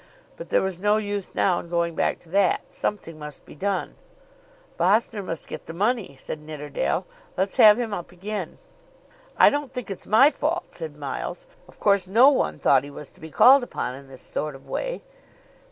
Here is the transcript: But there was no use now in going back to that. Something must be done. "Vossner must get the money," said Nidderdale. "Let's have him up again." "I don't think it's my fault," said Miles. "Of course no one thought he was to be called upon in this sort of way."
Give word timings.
But 0.35 0.49
there 0.49 0.63
was 0.63 0.79
no 0.79 0.97
use 0.97 1.35
now 1.35 1.59
in 1.59 1.67
going 1.69 1.93
back 1.93 2.19
to 2.21 2.29
that. 2.29 2.61
Something 2.71 3.19
must 3.19 3.45
be 3.45 3.53
done. 3.53 3.93
"Vossner 4.79 5.21
must 5.23 5.45
get 5.45 5.67
the 5.67 5.75
money," 5.75 6.15
said 6.19 6.41
Nidderdale. 6.41 7.05
"Let's 7.37 7.57
have 7.57 7.77
him 7.77 7.93
up 7.93 8.11
again." 8.11 8.57
"I 9.37 9.51
don't 9.51 9.71
think 9.71 9.91
it's 9.91 10.07
my 10.07 10.31
fault," 10.31 10.73
said 10.73 10.97
Miles. 10.97 11.45
"Of 11.67 11.79
course 11.79 12.07
no 12.07 12.29
one 12.31 12.57
thought 12.57 12.83
he 12.83 12.89
was 12.89 13.11
to 13.11 13.21
be 13.21 13.29
called 13.29 13.61
upon 13.61 13.93
in 13.93 14.07
this 14.07 14.23
sort 14.23 14.55
of 14.55 14.67
way." 14.67 15.03